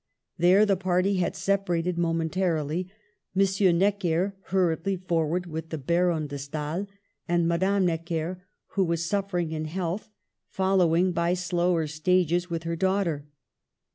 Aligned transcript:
There 0.39 0.65
the 0.65 0.75
party 0.75 1.17
had 1.17 1.35
separated 1.35 1.95
mo 1.95 2.11
mentarily, 2.11 2.89
M. 3.35 3.77
Necker 3.77 4.35
hurrying 4.45 4.97
forward 5.07 5.45
with 5.45 5.69
the 5.69 5.77
Baron 5.77 6.25
de 6.25 6.39
Stael, 6.39 6.87
and 7.27 7.47
Madame 7.47 7.85
Necker, 7.85 8.41
who 8.69 8.83
was 8.83 9.05
suffering 9.05 9.51
in 9.51 9.65
health, 9.65 10.09
following 10.49 11.11
by 11.11 11.35
slower 11.35 11.85
stages 11.85 12.49
with 12.49 12.63
her 12.63 12.75
daughter. 12.75 13.27